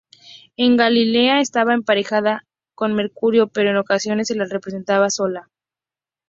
[0.57, 5.47] En Galia estaba emparejada con Mercurio, pero en ocasiones se la representaba sola.